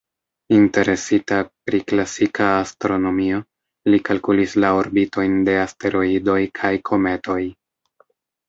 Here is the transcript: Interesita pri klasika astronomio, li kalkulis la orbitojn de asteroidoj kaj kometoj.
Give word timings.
Interesita 0.59 1.37
pri 1.69 1.81
klasika 1.91 2.47
astronomio, 2.63 3.41
li 3.95 4.01
kalkulis 4.09 4.57
la 4.65 4.73
orbitojn 4.81 5.39
de 5.51 5.59
asteroidoj 5.67 6.41
kaj 6.63 6.77
kometoj. 6.93 7.41